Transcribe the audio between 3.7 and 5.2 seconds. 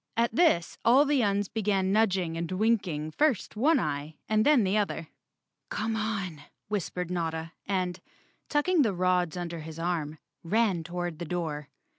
eye and then the other.